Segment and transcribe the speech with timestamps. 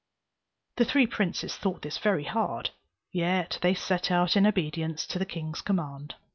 [0.77, 2.71] The three princes thought this very hard;
[3.11, 6.15] yet they set out in obedience to the king's command.